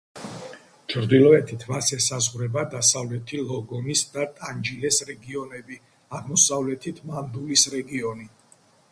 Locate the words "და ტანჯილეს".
4.15-4.97